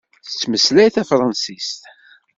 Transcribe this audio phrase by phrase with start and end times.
[0.25, 1.81] Tettmeslay tafṛansist?